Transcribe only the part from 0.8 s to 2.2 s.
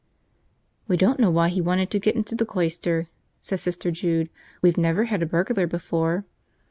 "We don't know why he'd want to get